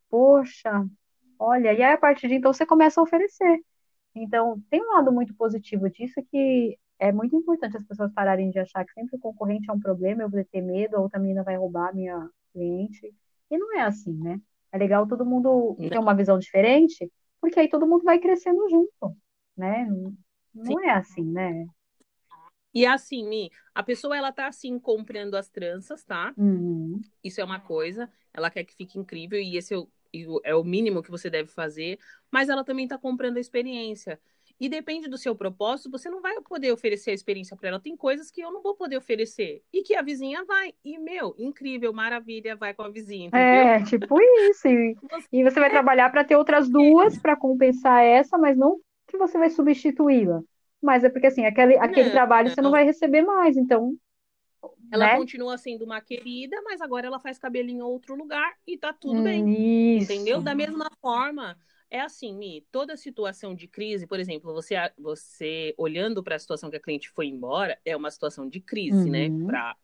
Poxa, 0.09 0.87
olha, 1.39 1.73
e 1.73 1.83
aí 1.83 1.93
a 1.93 1.99
partir 1.99 2.29
de 2.29 2.35
então 2.35 2.53
você 2.53 2.67
começa 2.67 3.01
a 3.01 3.05
oferecer. 3.05 3.61
Então, 4.15 4.61
tem 4.71 4.83
um 4.83 4.93
lado 4.95 5.13
muito 5.13 5.35
positivo 5.35 5.89
disso 5.89 6.21
que 6.31 6.77
é 6.99 7.13
muito 7.13 7.35
importante 7.37 7.77
as 7.77 7.85
pessoas 7.85 8.13
pararem 8.13 8.51
de 8.51 8.59
achar 8.59 8.85
que 8.85 8.93
sempre 8.93 9.17
o 9.17 9.21
concorrente 9.21 9.71
é 9.71 9.73
um 9.73 9.81
problema, 9.81 10.23
eu 10.23 10.31
vou 10.31 10.45
ter 10.45 10.61
medo, 10.61 10.97
a 10.97 11.01
outra 11.01 11.19
menina 11.19 11.43
vai 11.43 11.57
roubar 11.57 11.89
a 11.89 11.93
minha 11.93 12.29
cliente. 12.53 13.15
E 13.51 13.59
não 13.59 13.77
é 13.77 13.83
assim, 13.83 14.13
né? 14.13 14.41
É 14.73 14.79
legal 14.79 15.07
todo 15.07 15.25
mundo 15.25 15.77
ter 15.79 15.99
uma 15.99 16.15
visão 16.15 16.39
diferente, 16.39 17.11
porque 17.41 17.59
aí 17.59 17.69
todo 17.69 17.87
mundo 17.87 18.05
vai 18.05 18.19
crescendo 18.19 18.69
junto, 18.69 19.17
né? 19.57 19.87
Não 20.55 20.65
Sim. 20.65 20.87
é 20.87 20.91
assim, 20.91 21.25
né? 21.25 21.67
E 22.73 22.87
assim, 22.87 23.29
Mi, 23.29 23.51
a 23.75 23.83
pessoa 23.83 24.17
ela 24.17 24.33
tá 24.33 24.47
assim 24.47 24.79
comprando 24.79 25.35
as 25.35 25.49
tranças, 25.49 26.05
tá? 26.05 26.33
Uhum. 26.37 27.01
Isso 27.23 27.41
é 27.41 27.45
uma 27.45 27.61
coisa. 27.61 28.11
Ela 28.33 28.51
quer 28.51 28.65
que 28.65 28.75
fique 28.75 28.99
incrível 28.99 29.41
e 29.41 29.57
esse 29.57 29.75
é 29.75 29.79
o, 29.79 29.89
é 30.45 30.55
o 30.55 30.65
mínimo 30.65 31.03
que 31.03 31.11
você 31.11 31.29
deve 31.29 31.51
fazer. 31.51 31.99
Mas 32.31 32.49
ela 32.49 32.65
também 32.65 32.87
tá 32.87 32.97
comprando 32.97 33.37
a 33.37 33.41
experiência. 33.41 34.21
E 34.61 34.69
depende 34.69 35.09
do 35.09 35.17
seu 35.17 35.35
propósito, 35.35 35.91
você 35.91 36.11
não 36.11 36.21
vai 36.21 36.39
poder 36.43 36.71
oferecer 36.71 37.13
a 37.13 37.15
experiência 37.15 37.57
para 37.57 37.71
ela. 37.71 37.81
Tem 37.81 37.97
coisas 37.97 38.31
que 38.31 38.43
eu 38.43 38.53
não 38.53 38.61
vou 38.61 38.75
poder 38.75 38.99
oferecer 38.99 39.63
e 39.73 39.83
que 39.83 39.97
a 39.97 40.03
vizinha 40.03 40.45
vai. 40.45 40.75
E, 40.85 40.99
meu, 40.99 41.35
incrível, 41.39 41.95
maravilha, 41.95 42.55
vai 42.57 42.75
com 42.75 42.83
a 42.83 42.91
vizinha. 42.91 43.29
Entendeu? 43.29 43.47
É, 43.47 43.83
tipo 43.85 44.21
isso. 44.51 44.69
E 44.69 44.95
você, 45.11 45.29
e 45.33 45.43
você 45.43 45.59
vai 45.59 45.71
trabalhar 45.71 46.11
para 46.11 46.25
ter 46.25 46.37
outras 46.37 46.69
duas 46.69 47.19
para 47.19 47.37
compensar 47.37 48.05
essa, 48.05 48.37
mas 48.37 48.55
não 48.55 48.79
que 49.09 49.17
você 49.17 49.39
vai 49.39 49.49
substituí-la. 49.49 50.43
Mas 50.81 51.05
é 51.05 51.11
porque, 51.11 51.27
assim, 51.27 51.45
aquele, 51.45 51.77
aquele 51.77 52.05
não, 52.05 52.13
trabalho 52.13 52.49
não. 52.49 52.55
você 52.55 52.61
não 52.61 52.71
vai 52.71 52.85
receber 52.85 53.23
mais, 53.23 53.57
então. 53.57 53.97
Ela 54.93 55.07
né? 55.07 55.17
continua 55.17 55.57
sendo 55.57 55.85
uma 55.85 56.01
querida, 56.01 56.61
mas 56.65 56.81
agora 56.81 57.07
ela 57.07 57.21
faz 57.21 57.39
cabelinho 57.39 57.79
em 57.79 57.83
outro 57.83 58.15
lugar 58.15 58.53
e 58.67 58.77
tá 58.77 58.93
tudo 58.93 59.23
bem. 59.23 59.97
Isso. 59.99 60.13
Entendeu? 60.13 60.41
Da 60.41 60.55
mesma 60.55 60.91
forma 61.01 61.57
é 61.91 62.01
assim, 62.01 62.35
Mi, 62.37 62.65
toda 62.71 62.97
situação 62.97 63.55
de 63.55 63.67
crise, 63.67 64.07
por 64.07 64.21
exemplo, 64.21 64.53
você, 64.55 64.77
você 64.97 65.75
olhando 65.77 66.23
para 66.23 66.37
a 66.37 66.39
situação 66.39 66.71
que 66.71 66.77
a 66.77 66.81
cliente 66.81 67.11
foi 67.11 67.27
embora, 67.27 67.79
é 67.85 67.97
uma 67.97 68.11
situação 68.11 68.49
de 68.49 68.61
crise, 68.61 69.11
né, 69.11 69.27
uhum. 69.27 69.39
né? 69.39 69.47
Para 69.47 69.77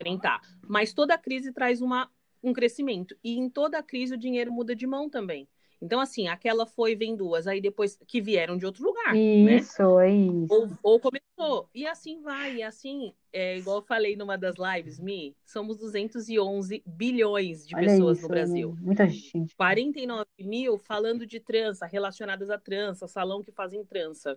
enfrentar. 0.00 0.40
Mas 0.66 0.94
toda 0.94 1.18
crise 1.18 1.52
traz 1.52 1.82
uma, 1.82 2.10
um 2.42 2.52
crescimento. 2.52 3.14
E 3.22 3.36
em 3.36 3.50
toda 3.50 3.82
crise 3.82 4.14
o 4.14 4.18
dinheiro 4.18 4.50
muda 4.50 4.74
de 4.74 4.86
mão 4.86 5.10
também. 5.10 5.46
Então, 5.80 6.00
assim, 6.00 6.26
aquela 6.26 6.66
foi, 6.66 6.96
vem 6.96 7.14
duas, 7.14 7.46
aí 7.46 7.60
depois 7.60 7.96
que 8.06 8.20
vieram 8.20 8.56
de 8.58 8.66
outro 8.66 8.84
lugar. 8.84 9.14
Né? 9.14 9.56
Isso, 9.56 9.96
né? 9.96 10.08
é 10.08 10.12
isso. 10.12 10.52
Ou, 10.52 10.68
ou, 10.82 11.00
começou. 11.00 11.68
E 11.72 11.86
assim 11.86 12.20
vai, 12.20 12.56
e 12.56 12.62
assim, 12.62 13.14
é, 13.32 13.58
igual 13.58 13.76
eu 13.76 13.82
falei 13.82 14.16
numa 14.16 14.36
das 14.36 14.56
lives, 14.56 14.98
Mi, 14.98 15.36
somos 15.46 15.78
211 15.78 16.82
bilhões 16.84 17.64
de 17.66 17.76
Olha 17.76 17.86
pessoas 17.86 18.18
isso, 18.18 18.26
no 18.26 18.28
Brasil. 18.28 18.74
Né? 18.74 18.80
Muita 18.82 19.08
gente. 19.08 19.54
49 19.54 20.26
mil 20.40 20.78
falando 20.78 21.24
de 21.24 21.38
trança, 21.38 21.86
relacionadas 21.86 22.50
a 22.50 22.58
trança, 22.58 23.06
salão 23.06 23.42
que 23.42 23.52
fazem 23.52 23.84
trança. 23.84 24.36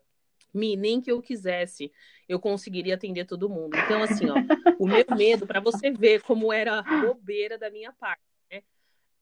Mi, 0.54 0.76
nem 0.76 1.02
que 1.02 1.12
eu 1.12 1.22
quisesse, 1.22 1.92
eu 2.28 2.40
conseguiria 2.40 2.96
atender 2.96 3.26
todo 3.26 3.50
mundo. 3.50 3.76
Então, 3.78 4.04
assim, 4.04 4.26
ó, 4.30 4.36
o 4.78 4.86
meu 4.86 5.06
medo, 5.16 5.48
para 5.48 5.62
você 5.62 5.90
ver 5.90 6.22
como 6.22 6.52
era 6.52 6.84
bobeira 6.84 7.58
da 7.58 7.72
minha 7.72 7.92
parte 7.94 8.31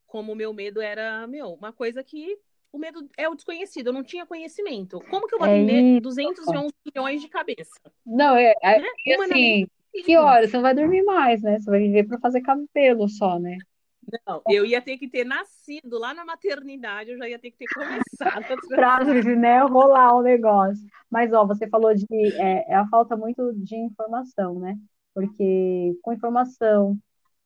como 0.09 0.33
o 0.33 0.35
meu 0.35 0.51
medo 0.51 0.81
era, 0.81 1.25
meu, 1.27 1.53
uma 1.53 1.71
coisa 1.71 2.03
que 2.03 2.37
o 2.71 2.77
medo 2.77 3.07
é 3.17 3.29
o 3.29 3.35
desconhecido, 3.35 3.87
eu 3.87 3.93
não 3.93 4.03
tinha 4.03 4.25
conhecimento. 4.25 4.99
Como 5.09 5.27
que 5.27 5.35
eu 5.35 5.39
vou 5.39 5.47
é 5.47 5.51
atender 5.51 5.97
é 5.97 6.01
211 6.01 6.73
milhões 6.85 7.21
de 7.21 7.29
cabeça? 7.29 7.79
Não, 8.05 8.35
é, 8.35 8.53
é 8.61 8.79
né? 8.79 8.87
assim, 9.21 9.67
que 10.03 10.17
hora? 10.17 10.47
Você 10.47 10.55
não 10.55 10.61
vai 10.61 10.75
dormir 10.75 11.03
mais, 11.03 11.41
né? 11.41 11.59
Você 11.59 11.69
vai 11.69 11.79
viver 11.79 12.07
para 12.07 12.19
fazer 12.19 12.41
cabelo 12.41 13.07
só, 13.07 13.39
né? 13.39 13.57
Não, 14.27 14.41
eu 14.49 14.65
ia 14.65 14.81
ter 14.81 14.97
que 14.97 15.07
ter 15.07 15.23
nascido 15.23 15.99
lá 15.99 16.13
na 16.13 16.25
maternidade, 16.25 17.11
eu 17.11 17.17
já 17.17 17.29
ia 17.29 17.37
ter 17.37 17.51
que 17.51 17.57
ter 17.57 17.67
começado. 17.67 18.57
pra, 18.69 19.03
né, 19.03 19.59
rolar 19.61 20.15
o 20.15 20.23
negócio. 20.23 20.83
Mas, 21.09 21.31
ó, 21.31 21.45
você 21.45 21.67
falou 21.67 21.93
de 21.93 22.05
é, 22.35 22.71
é 22.71 22.75
a 22.75 22.87
falta 22.87 23.15
muito 23.15 23.53
de 23.53 23.75
informação, 23.75 24.59
né? 24.59 24.75
Porque 25.13 25.95
com 26.01 26.13
informação, 26.13 26.97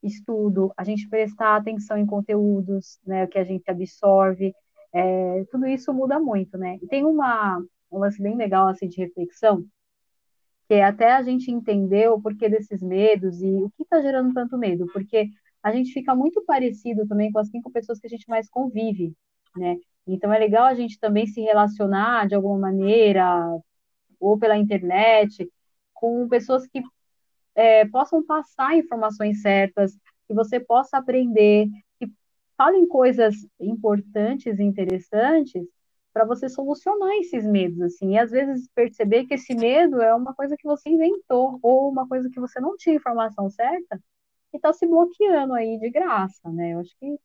estudo, 0.03 0.71
a 0.77 0.83
gente 0.83 1.07
prestar 1.09 1.55
atenção 1.55 1.97
em 1.97 2.05
conteúdos, 2.05 2.99
né, 3.05 3.27
que 3.27 3.39
a 3.39 3.43
gente 3.43 3.69
absorve, 3.69 4.53
é, 4.93 5.45
tudo 5.51 5.65
isso 5.67 5.93
muda 5.93 6.19
muito, 6.19 6.57
né? 6.57 6.77
E 6.81 6.87
tem 6.87 7.03
uma, 7.03 7.59
um 7.91 7.99
lance 7.99 8.21
bem 8.21 8.35
legal, 8.35 8.67
assim, 8.67 8.87
de 8.87 8.97
reflexão, 9.01 9.65
que 10.67 10.75
é 10.75 10.83
até 10.83 11.13
a 11.13 11.23
gente 11.23 11.51
entender 11.51 12.09
o 12.09 12.21
porquê 12.21 12.47
desses 12.47 12.81
medos 12.81 13.41
e 13.41 13.47
o 13.47 13.71
que 13.71 13.83
está 13.83 14.01
gerando 14.01 14.33
tanto 14.33 14.57
medo, 14.57 14.85
porque 14.93 15.29
a 15.63 15.71
gente 15.71 15.91
fica 15.93 16.13
muito 16.15 16.43
parecido 16.45 17.07
também 17.07 17.31
com 17.31 17.39
as 17.39 17.49
cinco 17.49 17.71
pessoas 17.71 17.99
que 17.99 18.07
a 18.07 18.09
gente 18.09 18.29
mais 18.29 18.49
convive, 18.49 19.15
né? 19.55 19.77
Então 20.05 20.33
é 20.33 20.37
legal 20.37 20.65
a 20.65 20.73
gente 20.75 20.99
também 20.99 21.25
se 21.25 21.41
relacionar 21.41 22.27
de 22.27 22.35
alguma 22.35 22.59
maneira, 22.59 23.25
ou 24.19 24.37
pela 24.37 24.57
internet, 24.57 25.49
com 25.93 26.27
pessoas 26.27 26.67
que 26.67 26.81
é, 27.55 27.85
possam 27.85 28.23
passar 28.23 28.75
informações 28.75 29.41
certas, 29.41 29.93
que 30.27 30.33
você 30.33 30.59
possa 30.59 30.97
aprender, 30.97 31.67
que 31.99 32.11
falem 32.57 32.87
coisas 32.87 33.35
importantes 33.59 34.59
e 34.59 34.63
interessantes 34.63 35.67
para 36.13 36.25
você 36.25 36.47
solucionar 36.47 37.11
esses 37.17 37.45
medos, 37.45 37.81
assim, 37.81 38.11
e 38.13 38.19
às 38.19 38.29
vezes 38.29 38.69
perceber 38.75 39.25
que 39.25 39.33
esse 39.33 39.55
medo 39.55 40.01
é 40.01 40.13
uma 40.13 40.33
coisa 40.33 40.55
que 40.55 40.67
você 40.67 40.89
inventou, 40.89 41.59
ou 41.61 41.89
uma 41.89 42.07
coisa 42.07 42.29
que 42.29 42.39
você 42.39 42.59
não 42.59 42.77
tinha 42.77 42.95
informação 42.95 43.49
certa, 43.49 43.99
e 44.53 44.57
está 44.57 44.71
se 44.71 44.85
bloqueando 44.85 45.53
aí 45.53 45.79
de 45.79 45.89
graça, 45.89 46.51
né? 46.51 46.73
Eu 46.73 46.79
acho 46.79 46.95
que 46.99 47.17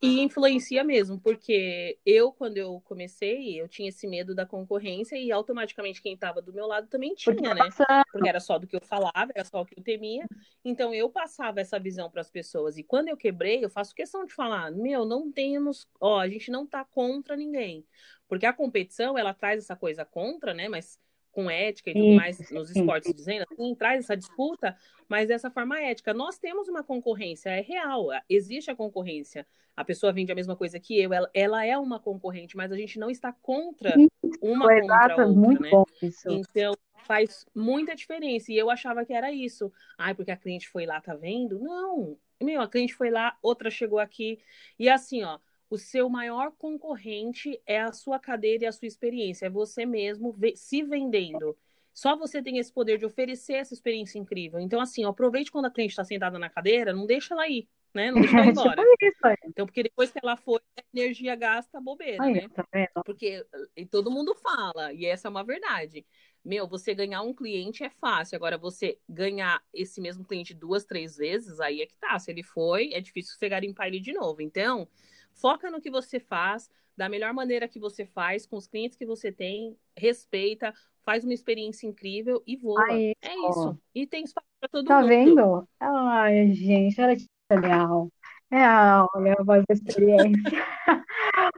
e 0.00 0.20
influencia 0.20 0.84
mesmo, 0.84 1.20
porque 1.20 1.98
eu, 2.06 2.32
quando 2.32 2.56
eu 2.56 2.80
comecei, 2.84 3.60
eu 3.60 3.68
tinha 3.68 3.88
esse 3.88 4.06
medo 4.06 4.32
da 4.32 4.46
concorrência 4.46 5.16
e 5.16 5.32
automaticamente 5.32 6.00
quem 6.00 6.14
estava 6.14 6.40
do 6.40 6.52
meu 6.52 6.66
lado 6.66 6.86
também 6.86 7.14
tinha, 7.14 7.34
porque 7.34 7.54
né? 7.54 7.68
Porque 8.12 8.28
era 8.28 8.38
só 8.38 8.58
do 8.58 8.66
que 8.66 8.76
eu 8.76 8.80
falava, 8.80 9.32
era 9.34 9.44
só 9.44 9.60
o 9.60 9.66
que 9.66 9.76
eu 9.76 9.82
temia. 9.82 10.24
Então 10.64 10.94
eu 10.94 11.10
passava 11.10 11.60
essa 11.60 11.80
visão 11.80 12.08
para 12.08 12.20
as 12.20 12.30
pessoas. 12.30 12.78
E 12.78 12.84
quando 12.84 13.08
eu 13.08 13.16
quebrei, 13.16 13.64
eu 13.64 13.70
faço 13.70 13.94
questão 13.94 14.24
de 14.24 14.32
falar: 14.32 14.70
meu, 14.70 15.04
não 15.04 15.32
temos. 15.32 15.88
Ó, 16.00 16.20
a 16.20 16.28
gente 16.28 16.48
não 16.50 16.64
tá 16.64 16.84
contra 16.84 17.36
ninguém. 17.36 17.84
Porque 18.28 18.46
a 18.46 18.52
competição, 18.52 19.18
ela 19.18 19.34
traz 19.34 19.64
essa 19.64 19.74
coisa 19.74 20.04
contra, 20.04 20.54
né? 20.54 20.68
Mas 20.68 21.00
com 21.38 21.48
ética 21.48 21.90
e 21.90 21.94
tudo 21.94 22.16
mais 22.16 22.50
nos 22.50 22.68
esportes, 22.68 23.14
dizendo 23.14 23.44
assim, 23.48 23.72
traz 23.76 24.00
essa 24.00 24.16
disputa, 24.16 24.76
mas 25.08 25.28
dessa 25.28 25.48
forma 25.48 25.80
ética. 25.80 26.12
Nós 26.12 26.36
temos 26.36 26.66
uma 26.68 26.82
concorrência, 26.82 27.50
é 27.50 27.60
real, 27.60 28.08
existe 28.28 28.72
a 28.72 28.74
concorrência. 28.74 29.46
A 29.76 29.84
pessoa 29.84 30.12
vende 30.12 30.32
a 30.32 30.34
mesma 30.34 30.56
coisa 30.56 30.80
que 30.80 31.00
eu, 31.00 31.12
ela, 31.12 31.30
ela 31.32 31.64
é 31.64 31.78
uma 31.78 32.00
concorrente, 32.00 32.56
mas 32.56 32.72
a 32.72 32.76
gente 32.76 32.98
não 32.98 33.08
está 33.08 33.32
contra 33.32 33.94
uma 34.42 34.66
Foi 34.66 34.80
contra 34.80 34.96
a 34.96 35.10
outra, 35.10 35.28
muito 35.28 35.62
né? 35.62 35.70
Bom 35.70 35.84
isso. 36.02 36.28
Então, 36.28 36.74
faz 37.04 37.46
muita 37.54 37.94
diferença. 37.94 38.50
E 38.50 38.58
eu 38.58 38.68
achava 38.68 39.04
que 39.04 39.12
era 39.12 39.30
isso. 39.30 39.72
Ai, 39.96 40.16
porque 40.16 40.32
a 40.32 40.36
cliente 40.36 40.68
foi 40.68 40.86
lá, 40.86 41.00
tá 41.00 41.14
vendo? 41.14 41.60
Não. 41.60 42.18
Meu, 42.42 42.60
a 42.60 42.68
cliente 42.68 42.94
foi 42.94 43.10
lá, 43.10 43.38
outra 43.40 43.70
chegou 43.70 44.00
aqui. 44.00 44.40
E 44.76 44.88
assim, 44.88 45.22
ó, 45.22 45.38
o 45.70 45.76
seu 45.76 46.08
maior 46.08 46.52
concorrente 46.52 47.60
é 47.66 47.80
a 47.80 47.92
sua 47.92 48.18
cadeira 48.18 48.64
e 48.64 48.66
a 48.66 48.72
sua 48.72 48.88
experiência, 48.88 49.46
é 49.46 49.50
você 49.50 49.84
mesmo 49.84 50.34
se 50.54 50.82
vendendo. 50.82 51.56
Só 51.92 52.16
você 52.16 52.40
tem 52.40 52.58
esse 52.58 52.72
poder 52.72 52.96
de 52.96 53.04
oferecer 53.04 53.54
essa 53.54 53.74
experiência 53.74 54.18
incrível. 54.18 54.60
Então, 54.60 54.80
assim, 54.80 55.04
aproveite 55.04 55.50
quando 55.50 55.64
a 55.64 55.70
cliente 55.70 55.90
está 55.90 56.04
sentada 56.04 56.38
na 56.38 56.48
cadeira, 56.48 56.92
não 56.92 57.06
deixa 57.06 57.34
ela 57.34 57.48
ir, 57.48 57.68
né? 57.92 58.12
Não 58.12 58.20
deixa 58.20 58.36
ela 58.36 58.46
ir 58.46 58.50
embora. 58.52 58.82
então, 59.44 59.66
porque 59.66 59.82
depois 59.82 60.10
que 60.12 60.20
ela 60.22 60.36
for, 60.36 60.62
a 60.78 60.82
energia 60.94 61.34
gasta 61.34 61.80
bobeira, 61.80 62.22
Aí, 62.22 62.34
né? 62.34 62.48
Tá 62.94 63.02
porque 63.04 63.44
e 63.76 63.84
todo 63.84 64.12
mundo 64.12 64.32
fala, 64.36 64.92
e 64.92 65.06
essa 65.06 65.26
é 65.26 65.30
uma 65.30 65.42
verdade. 65.42 66.06
Meu, 66.44 66.68
você 66.68 66.94
ganhar 66.94 67.22
um 67.22 67.34
cliente 67.34 67.82
é 67.82 67.90
fácil. 67.90 68.36
Agora, 68.36 68.56
você 68.56 68.96
ganhar 69.08 69.60
esse 69.74 70.00
mesmo 70.00 70.24
cliente 70.24 70.54
duas, 70.54 70.84
três 70.84 71.16
vezes, 71.16 71.58
aí 71.58 71.82
é 71.82 71.86
que 71.86 71.96
tá. 71.96 72.16
Se 72.18 72.30
ele 72.30 72.44
foi, 72.44 72.92
é 72.94 73.00
difícil 73.00 73.36
você 73.36 73.48
garimpar 73.48 73.88
ele 73.88 73.98
de 73.98 74.12
novo. 74.12 74.40
Então, 74.40 74.88
Foca 75.38 75.70
no 75.70 75.80
que 75.80 75.90
você 75.90 76.18
faz, 76.18 76.68
da 76.96 77.08
melhor 77.08 77.32
maneira 77.32 77.68
que 77.68 77.78
você 77.78 78.04
faz, 78.04 78.44
com 78.44 78.56
os 78.56 78.66
clientes 78.66 78.96
que 78.96 79.06
você 79.06 79.30
tem, 79.30 79.76
respeita, 79.96 80.74
faz 81.04 81.24
uma 81.24 81.32
experiência 81.32 81.86
incrível 81.86 82.42
e 82.46 82.56
voa. 82.56 82.82
Ai, 82.90 83.12
é 83.22 83.48
isso. 83.48 83.78
E 83.94 84.06
tem 84.06 84.24
espaço 84.24 84.46
para 84.60 84.68
todo 84.68 84.86
tá 84.86 85.00
mundo. 85.00 85.08
Tá 85.08 85.08
vendo? 85.08 85.68
Ai, 85.80 86.52
gente, 86.52 87.00
olha 87.00 87.16
que 87.16 87.26
legal. 87.50 88.10
É, 88.50 88.66
olha 89.14 89.36
a 89.38 89.44
voz 89.44 89.64
da 89.68 89.74
experiência. 89.74 90.42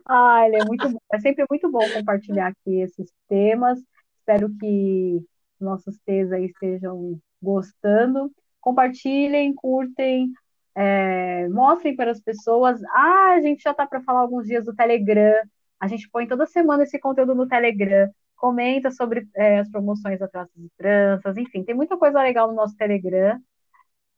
Ai, 0.06 0.54
é 0.54 0.64
muito 0.64 0.88
bom. 0.90 0.98
É 1.12 1.18
sempre 1.20 1.44
muito 1.48 1.70
bom 1.70 1.88
compartilhar 1.92 2.48
aqui 2.48 2.80
esses 2.80 3.10
temas. 3.28 3.80
Espero 4.18 4.50
que 4.58 5.24
nossos 5.58 5.96
T's 6.04 6.32
aí 6.32 6.46
estejam 6.46 7.18
gostando. 7.40 8.30
Compartilhem, 8.60 9.54
curtem, 9.54 10.32
é, 10.74 11.48
mostrem 11.48 11.96
para 11.96 12.10
as 12.10 12.20
pessoas. 12.20 12.80
Ah, 12.92 13.34
a 13.36 13.40
gente 13.40 13.62
já 13.62 13.72
está 13.72 13.86
para 13.86 14.00
falar 14.02 14.20
alguns 14.20 14.46
dias 14.46 14.64
do 14.64 14.74
Telegram. 14.74 15.34
A 15.78 15.88
gente 15.88 16.08
põe 16.10 16.26
toda 16.26 16.46
semana 16.46 16.84
esse 16.84 16.98
conteúdo 16.98 17.34
no 17.34 17.48
Telegram. 17.48 18.10
Comenta 18.36 18.90
sobre 18.90 19.28
é, 19.34 19.58
as 19.58 19.70
promoções 19.70 20.18
da 20.18 20.28
e 20.56 20.70
Tranças. 20.76 21.36
Enfim, 21.36 21.64
tem 21.64 21.74
muita 21.74 21.96
coisa 21.96 22.22
legal 22.22 22.48
no 22.48 22.54
nosso 22.54 22.76
Telegram. 22.76 23.38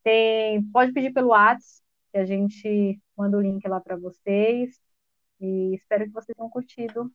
Tem, 0.05 0.63
pode 0.73 0.93
pedir 0.93 1.13
pelo 1.13 1.29
WhatsApp, 1.29 1.83
que 2.13 2.19
a 2.19 2.25
gente 2.25 3.01
manda 3.17 3.37
o 3.37 3.41
link 3.41 3.67
lá 3.67 3.81
para 3.81 3.97
vocês. 3.97 4.79
E 5.41 5.75
espero 5.75 6.05
que 6.05 6.13
vocês 6.13 6.37
tenham 6.37 6.51
curtido. 6.51 7.11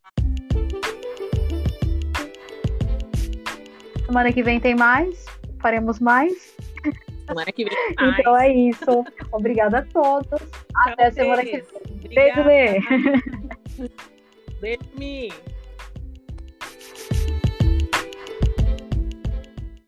Semana 4.05 4.31
que 4.31 4.41
vem 4.41 4.59
tem 4.59 4.75
mais. 4.75 5.25
Faremos 5.61 5.99
mais. 5.99 6.55
Semana 7.27 7.51
que 7.51 7.65
vem 7.65 7.73
mais. 7.97 8.19
Então 8.19 8.37
é 8.37 8.53
isso. 8.53 9.05
Obrigada 9.31 9.79
a 9.79 9.81
todos. 9.83 10.39
Tchau, 10.39 10.93
Até 10.93 11.11
semana 11.11 11.43
que 11.43 11.61
vem. 11.61 12.15
Beijo, 12.15 12.43
Lê. 12.43 12.79
Beijo, 14.61 14.81
Mi. 14.97 15.29